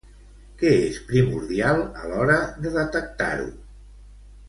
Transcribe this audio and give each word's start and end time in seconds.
Què 0.61 0.71
és 0.85 0.97
primordial 1.09 1.83
a 2.01 2.09
l'hora 2.09 2.41
de 2.65 2.75
detectar-ho? 2.81 3.49